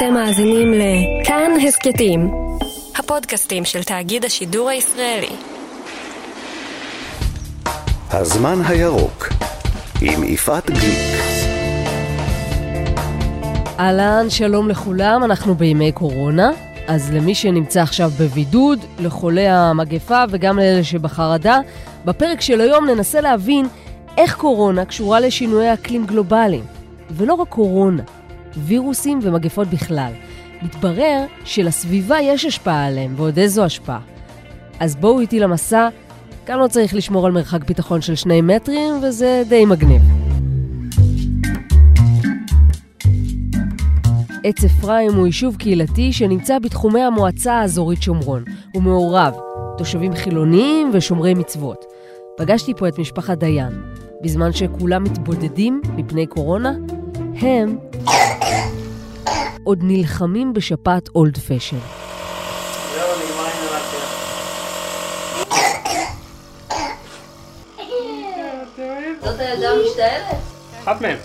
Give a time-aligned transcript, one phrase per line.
[0.00, 2.30] אתם מאזינים לכאן הסכתים,
[2.98, 5.36] הפודקאסטים של תאגיד השידור הישראלי.
[8.10, 9.28] הזמן הירוק
[10.02, 11.20] עם יפעת גליק.
[13.78, 16.50] אהלן, שלום לכולם, אנחנו בימי קורונה.
[16.86, 21.58] אז למי שנמצא עכשיו בבידוד, לחולי המגפה וגם לאלה שבחרדה,
[22.04, 23.66] בפרק של היום ננסה להבין
[24.16, 26.64] איך קורונה קשורה לשינויי אקלים גלובליים.
[27.10, 28.02] ולא רק קורונה,
[28.56, 30.12] וירוסים ומגפות בכלל.
[30.62, 34.00] מתברר שלסביבה יש השפעה עליהם, ועוד איזו השפעה.
[34.80, 35.88] אז בואו איתי למסע,
[36.46, 40.02] כאן לא צריך לשמור על מרחק ביטחון של שני מטרים, וזה די מגניב.
[44.44, 48.44] עץ אפרים הוא יישוב קהילתי שנמצא בתחומי המועצה האזורית שומרון.
[48.74, 49.34] הוא מעורב,
[49.78, 51.84] תושבים חילוניים ושומרי מצוות.
[52.36, 53.72] פגשתי פה את משפחת דיין.
[54.22, 56.72] בזמן שכולם מתבודדים מפני קורונה,
[57.40, 57.78] הם
[59.64, 61.76] עוד נלחמים בשפעת אולד פשן.
[69.20, 70.24] זאת הילדה המשתעלת?
[70.82, 71.16] אחת מהן,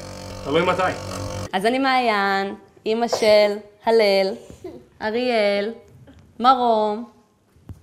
[0.43, 0.81] תלוי מתי.
[1.53, 4.33] אז אני מעיין, אימא של הלל,
[5.01, 5.71] אריאל,
[6.39, 7.05] מרום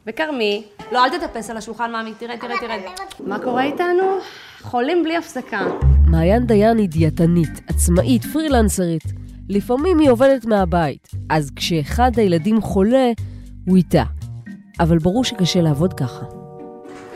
[0.06, 0.64] וכרמי.
[0.92, 2.80] לא, אל תטפס על השולחן, מאמי, תרד, תרד, תרד.
[3.20, 4.18] מה קורה איתנו?
[4.62, 5.60] חולים בלי הפסקה.
[6.12, 9.02] מעיין דיין היא דיאטנית, עצמאית, פרילנסרית.
[9.48, 13.10] לפעמים היא עובדת מהבית, אז כשאחד הילדים חולה,
[13.66, 14.02] הוא איתה.
[14.80, 16.24] אבל ברור שקשה לעבוד ככה.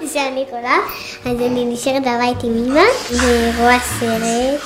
[0.00, 0.76] כשאני חולה,
[1.24, 2.80] אז אני נשארת בבית עם אמא,
[3.10, 4.60] ורואה סרט.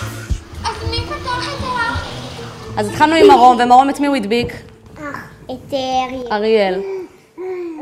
[0.64, 2.80] אז מי פתח את ה...
[2.80, 4.52] אז התחלנו עם מרום, ומרום את מי הוא הדביק?
[5.44, 5.78] את אה,
[6.32, 6.32] אריאל.
[6.32, 6.80] אריאל.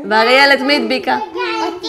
[0.09, 1.17] ואריאל את מי הדביקה?
[1.65, 1.87] אותי.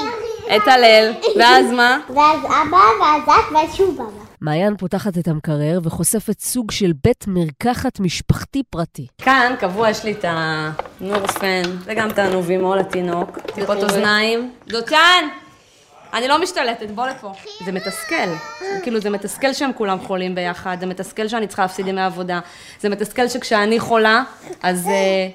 [0.57, 1.13] את הלל.
[1.39, 1.99] ואז מה?
[2.15, 4.20] ואז אבא, ואז את, ואז שוב אבא.
[4.41, 9.07] מעיין פותחת את המקרר וחושפת סוג של בית מרקחת משפחתי פרטי.
[9.19, 14.53] כאן קבוע יש לי את הנורפן, וגם את הנובימול לתינוק, טיפות אוזניים.
[14.67, 15.25] דותן!
[16.15, 17.33] אני לא משתלטת, בוא לפה.
[17.65, 18.15] זה מתסכל.
[18.83, 22.41] כאילו, זה מתסכל שהם כולם חולים ביחד, זה מתסכל שאני צריכה להפסיד ימי עבודה,
[22.81, 24.23] זה מתסכל שכשאני חולה,
[24.63, 24.91] אז uh,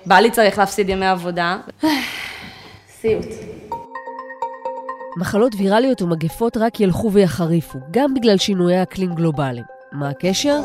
[0.06, 1.58] בעלי צריך להפסיד ימי עבודה.
[3.02, 3.26] סיוט.
[5.18, 9.66] מחלות ויראליות ומגפות רק ילכו ויחריפו, גם בגלל שינויי אקלים גלובליים.
[9.92, 10.62] מה הקשר?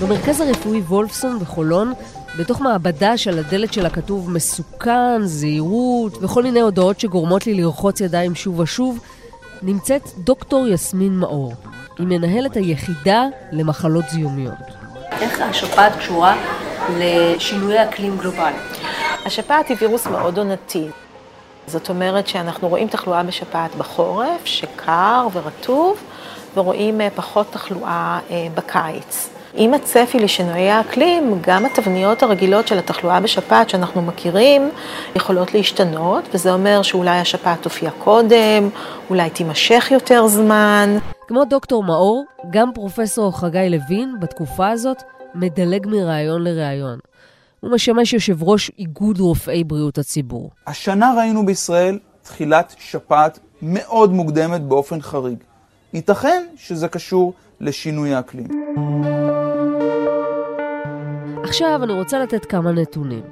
[0.00, 1.92] במרכז הרפואי וולפסון בחולון,
[2.38, 8.34] בתוך מעבדה שעל הדלת שלה כתוב מסוכן, זהירות וכל מיני הודעות שגורמות לי לרחוץ ידיים
[8.34, 8.98] שוב ושוב,
[9.62, 11.52] נמצאת דוקטור יסמין מאור.
[11.98, 14.54] היא מנהלת היחידה למחלות זיהומיות.
[15.20, 16.36] איך השפעת קשורה
[16.98, 18.56] לשינויי אקלים גלובליים?
[19.26, 20.88] השפעת היא וירוס מאוד עונתי.
[21.66, 26.02] זאת אומרת שאנחנו רואים תחלואה בשפעת בחורף, שקר ורטוב,
[26.56, 29.30] ורואים אה, פחות תחלואה אה, בקיץ.
[29.54, 34.70] עם הצפי לשינויי האקלים, גם התבניות הרגילות של התחלואה בשפעת שאנחנו מכירים
[35.16, 38.68] יכולות להשתנות, וזה אומר שאולי השפעת תופיע קודם,
[39.10, 40.98] אולי תימשך יותר זמן.
[41.28, 45.02] כמו דוקטור מאור, גם פרופסור חגי לוין בתקופה הזאת
[45.34, 46.98] מדלג מראיון לראיון.
[47.60, 50.50] הוא משמש יושב ראש איגוד רופאי בריאות הציבור.
[50.66, 55.38] השנה ראינו בישראל תחילת שפעת מאוד מוקדמת באופן חריג.
[55.92, 58.46] ייתכן שזה קשור לשינוי האקלים.
[61.44, 63.22] עכשיו אני רוצה לתת כמה נתונים.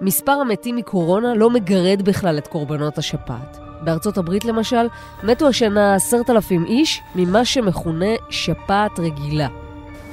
[0.00, 3.58] מספר המתים מקורונה לא מגרד בכלל את קורבנות השפעת.
[3.84, 4.86] בארצות הברית למשל,
[5.22, 9.48] מתו השנה עשרת אלפים איש ממה שמכונה שפעת רגילה.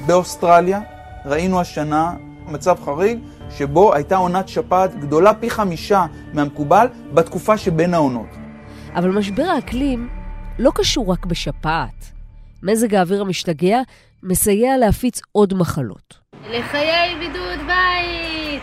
[0.06, 0.80] באוסטרליה
[1.26, 2.14] ראינו השנה
[2.46, 3.18] מצב חריג
[3.58, 8.28] שבו הייתה עונת שפעת גדולה פי חמישה מהמקובל בתקופה שבין העונות.
[8.94, 10.08] אבל משבר האקלים
[10.58, 12.12] לא קשור רק בשפעת.
[12.62, 13.80] מזג האוויר המשתגע
[14.22, 16.14] מסייע להפיץ עוד מחלות.
[16.50, 18.62] לחיי בידוד בית!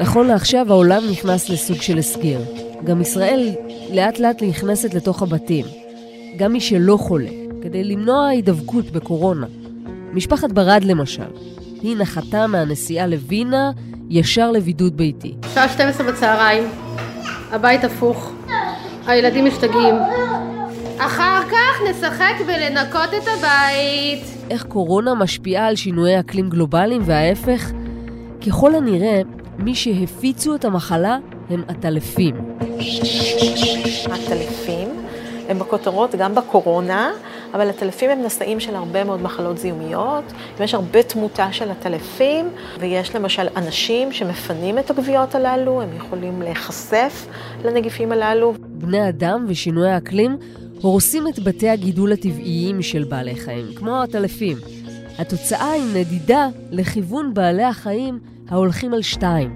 [0.00, 2.40] נכון לעכשיו העולם נכנס לסוג של הסגר.
[2.84, 3.54] גם ישראל
[3.94, 5.66] לאט לאט נכנסת לתוך הבתים.
[6.36, 7.30] גם מי שלא חולה,
[7.62, 9.46] כדי למנוע הידבקות בקורונה.
[10.12, 11.30] משפחת ברד למשל,
[11.82, 13.70] היא נחתה מהנסיעה לווינה
[14.10, 15.34] ישר לבידוד ביתי.
[15.54, 16.64] שעה 12 בצהריים,
[17.50, 18.32] הבית הפוך,
[19.06, 19.94] הילדים משתגעים.
[20.98, 24.24] אחר כך נשחק בלנקות את הבית.
[24.50, 27.70] איך קורונה משפיעה על שינויי אקלים גלובליים וההפך?
[28.46, 29.20] ככל הנראה,
[29.58, 31.18] מי שהפיצו את המחלה
[31.50, 32.34] הם עטלפים.
[34.06, 34.88] הטלפים
[35.48, 37.10] הם בכותרות גם בקורונה,
[37.54, 40.24] אבל הטלפים הם נשאים של הרבה מאוד מחלות זיהומיות,
[40.58, 42.48] ויש הרבה תמותה של הטלפים,
[42.80, 47.26] ויש למשל אנשים שמפנים את הגוויות הללו, הם יכולים להיחשף
[47.64, 48.54] לנגיפים הללו.
[48.60, 50.36] בני אדם ושינוי האקלים
[50.80, 54.56] הורסים את בתי הגידול הטבעיים של בעלי חיים, כמו העטלפים.
[55.18, 59.54] התוצאה היא נדידה לכיוון בעלי החיים ההולכים על שתיים.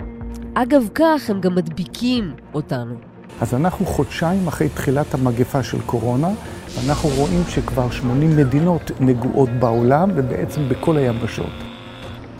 [0.55, 2.95] אגב כך, הם גם מדביקים אותנו.
[3.41, 6.31] אז אנחנו חודשיים אחרי תחילת המגפה של קורונה,
[6.75, 11.53] ואנחנו רואים שכבר 80 מדינות נגועות בעולם ובעצם בכל היבשות.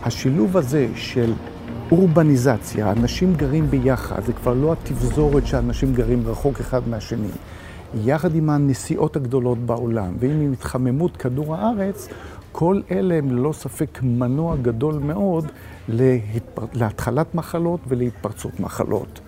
[0.03, 1.33] השילוב הזה של
[1.91, 7.27] אורבניזציה, אנשים גרים ביחד, זה כבר לא התבזורת שאנשים גרים רחוק אחד מהשני.
[7.95, 12.07] יחד עם הנסיעות הגדולות בעולם ועם התחממות כדור הארץ,
[12.51, 15.45] כל אלה הם ללא ספק מנוע גדול מאוד
[15.89, 16.65] להתפר...
[16.73, 19.19] להתחלת מחלות ולהתפרצות מחלות.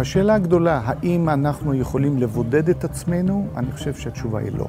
[0.00, 3.46] השאלה הגדולה, האם אנחנו יכולים לבודד את עצמנו?
[3.56, 4.66] אני חושב שהתשובה היא לא.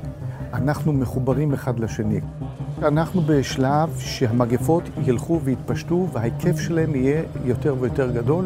[0.53, 2.19] אנחנו מחוברים אחד לשני.
[2.81, 8.45] אנחנו בשלב שהמגפות ילכו ויתפשטו וההיקף שלהם יהיה יותר ויותר גדול.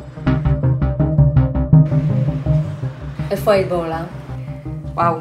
[3.32, 4.04] איפה היית בעולם?
[4.94, 5.16] וואו,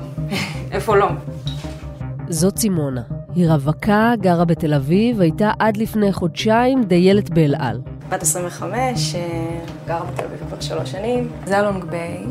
[0.73, 1.09] איפה לא?
[2.29, 3.03] זאת סימונה.
[3.35, 7.81] היא רווקה, גרה בתל אביב, הייתה עד לפני חודשיים דיילת באל על.
[8.09, 9.15] בת 25,
[9.87, 11.33] גרה בתל אביב כבר שלוש שנים.
[11.45, 12.25] זה הלונג ביי,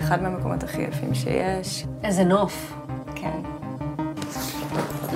[0.00, 1.86] אחד מהמקומות הכי יפים שיש.
[2.04, 2.72] איזה נוף.
[3.14, 3.40] כן.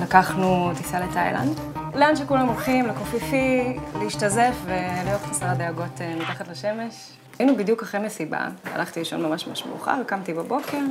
[0.03, 1.59] לקחנו טיסה לתאילנד.
[1.95, 7.11] לאן שכולם הולכים, לקופיפי, להשתזף ולהיות חסר הדאגות אה, מתחת לשמש.
[7.39, 10.83] היינו בדיוק אחרי מסיבה, הלכתי לישון ממש ממש מאוחר, קמתי בבוקר,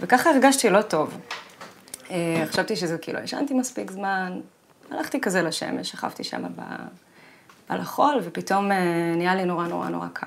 [0.00, 1.18] וככה הרגשתי לא טוב.
[2.10, 4.40] אה, חשבתי שזה כאילו, ישנתי מספיק זמן,
[4.90, 6.62] הלכתי כזה לשמש, שכבתי שם ב...
[7.68, 10.26] על החול, ופתאום אה, נהיה לי נורא נורא נורא קר.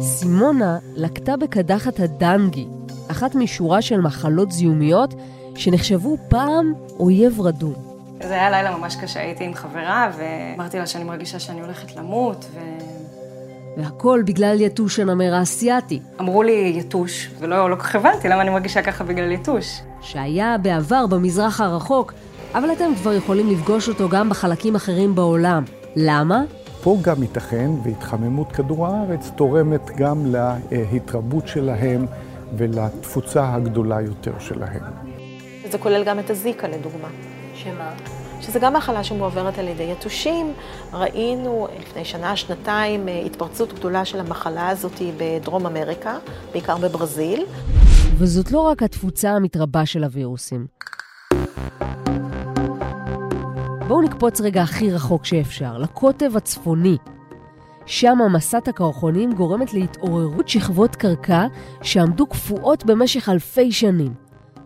[0.00, 2.66] סימונה לקטה בקדחת הדנגי,
[3.10, 5.14] אחת משורה של מחלות זיהומיות
[5.54, 7.74] שנחשבו פעם אויב רדום.
[8.22, 12.44] זה היה לילה ממש קשה, הייתי עם חברה ואמרתי לה שאני מרגישה שאני הולכת למות
[12.54, 12.58] ו...
[13.76, 16.00] והכל בגלל יתוש הנמר האסייתי.
[16.20, 19.80] אמרו לי יתוש, ולא לא כל כך הבנתי למה אני מרגישה ככה בגלל יתוש.
[20.00, 22.12] שהיה בעבר במזרח הרחוק,
[22.56, 25.64] אבל אתם כבר יכולים לפגוש אותו גם בחלקים אחרים בעולם.
[25.96, 26.42] למה?
[26.82, 30.32] פה גם ייתכן, והתחממות כדור הארץ תורמת גם
[30.72, 32.06] להתרבות שלהם
[32.56, 34.82] ולתפוצה הגדולה יותר שלהם.
[35.70, 37.08] זה כולל גם את הזיקה, לדוגמה.
[37.54, 37.92] שמה?
[38.40, 40.52] שזה גם מחלה שמועברת על ידי יתושים.
[40.92, 46.18] ראינו לפני שנה, שנתיים, התפרצות גדולה של המחלה הזאת בדרום אמריקה,
[46.52, 47.44] בעיקר בברזיל.
[48.18, 50.66] וזאת לא רק התפוצה המתרבה של הווירוסים.
[53.88, 56.96] בואו נקפוץ רגע הכי רחוק שאפשר, לקוטב הצפוני.
[57.86, 61.46] שם מסת הקרחונים גורמת להתעוררות שכבות קרקע
[61.82, 64.14] שעמדו קפואות במשך אלפי שנים.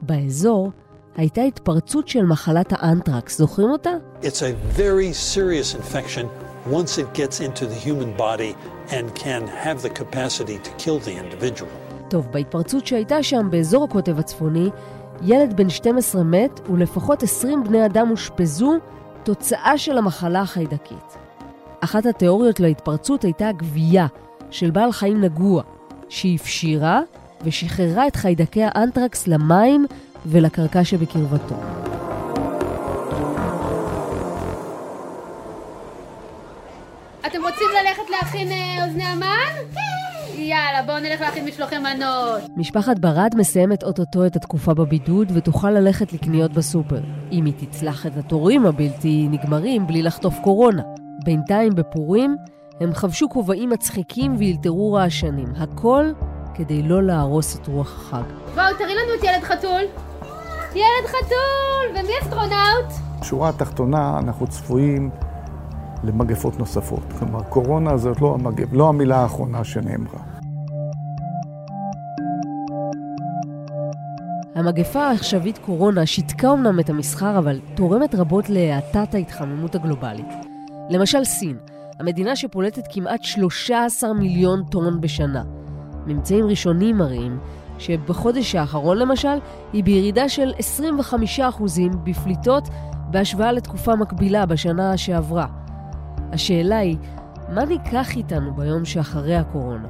[0.03, 0.71] באזור
[1.17, 3.91] הייתה התפרצות של מחלת האנטרקס, זוכרים אותה?
[4.23, 6.27] It's a very serious infection
[6.73, 8.55] once it gets into the human body
[8.91, 11.69] and can have the capacity to kill the individual.
[12.09, 14.71] טוב, בהתפרצות שהייתה שם באזור הקוטב הצפוני,
[15.23, 18.79] ילד בן 12 מת ולפחות 20 בני אדם אושפזו
[19.23, 21.17] תוצאה של המחלה החיידקית.
[21.81, 24.07] אחת התיאוריות להתפרצות הייתה גבייה
[24.51, 25.63] של בעל חיים נגוע,
[26.09, 27.01] שהפשירה
[27.43, 29.87] ושחררה את חיידקי האנטרקס למים
[30.27, 31.55] ולקרקע שבקרבתו.
[37.27, 40.00] אתם רוצים ללכת להכין אה, אוזני המן?
[40.41, 42.43] יאללה, בואו נלך להכין משלוחי מנות.
[42.57, 47.01] משפחת ברד מסיימת אוטוטו את התקופה בבידוד ותוכל ללכת לקניות בסופר,
[47.33, 50.83] אם היא תצלח את התורים הבלתי נגמרים בלי לחטוף קורונה.
[51.25, 52.37] בינתיים בפורים
[52.81, 56.13] הם חבשו כובעים מצחיקים ואילתרו רעשנים, הכל
[56.55, 58.23] כדי לא להרוס את רוח החג.
[58.55, 59.83] בואו, תראי לנו את ילד חתול.
[60.75, 62.01] ילד חתול!
[62.01, 62.93] ומי אסטרונאוט?
[63.21, 65.11] בשורה התחתונה, אנחנו צפויים
[66.05, 67.03] למגפות נוספות.
[67.19, 68.69] כלומר, קורונה זאת לא, המגפ...
[68.73, 70.30] לא המילה האחרונה שנאמרה.
[74.55, 80.27] המגפה העכשווית קורונה שיתקה אמנם את המסחר, אבל תורמת רבות להאטת ההתחממות הגלובלית.
[80.91, 81.57] למשל סין,
[82.01, 85.43] המדינה שפולטת כמעט 13 מיליון טון בשנה.
[86.07, 87.39] ממצאים ראשונים מראים
[87.79, 89.39] שבחודש האחרון למשל,
[89.73, 90.53] היא בירידה של
[91.39, 91.43] 25%
[92.05, 92.69] בפליטות
[93.11, 95.47] בהשוואה לתקופה מקבילה בשנה שעברה.
[96.33, 96.97] השאלה היא,
[97.49, 99.89] מה ניקח איתנו ביום שאחרי הקורונה?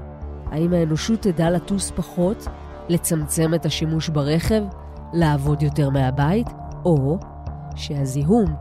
[0.51, 2.49] האם האנושות תדע לטוס פחות,
[2.91, 4.63] לצמצם את השימוש ברכב,
[5.13, 6.47] לעבוד יותר מהבית,
[6.85, 7.19] או
[7.77, 8.55] שהזיהום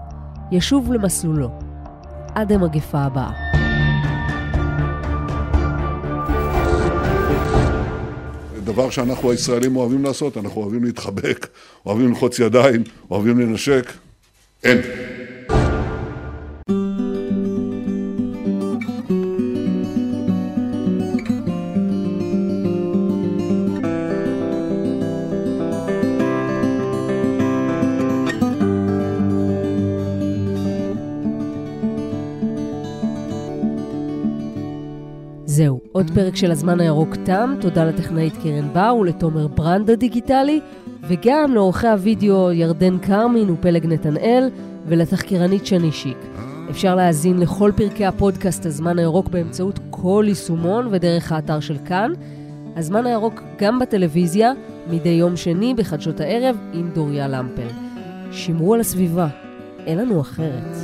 [0.51, 1.49] ישוב למסלולו
[2.35, 3.31] עד המגפה הבאה.
[8.63, 11.47] דבר שאנחנו הישראלים אוהבים לעשות, אנחנו אוהבים להתחבק,
[11.85, 13.91] אוהבים ללחוץ ידיים, אוהבים לנשק.
[14.63, 14.77] אין.
[35.59, 40.59] זהו, עוד פרק של הזמן הירוק תם, תודה לטכנאית קרן בר ולתומר ברנד הדיגיטלי,
[41.07, 44.49] וגם לעורכי הוידאו ירדן כרמין ופלג נתנאל,
[44.87, 46.17] ולתחקירנית שני שיק.
[46.69, 52.11] אפשר להאזין לכל פרקי הפודקאסט הזמן הירוק באמצעות כל יישומון ודרך האתר של כאן.
[52.75, 54.51] הזמן הירוק גם בטלוויזיה,
[54.89, 57.67] מדי יום שני בחדשות הערב עם דוריה למפל.
[58.31, 59.27] שמרו על הסביבה,
[59.85, 60.75] אין לנו אחרת.